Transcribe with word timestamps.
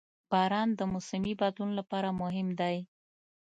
•باران 0.31 0.69
د 0.79 0.81
موسمي 0.91 1.33
بدلون 1.41 1.71
لپاره 1.79 2.09
مهم 2.21 2.47
دی. 2.59 2.77